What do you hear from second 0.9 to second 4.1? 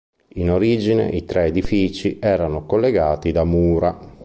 i tre edifici erano collegati da mura.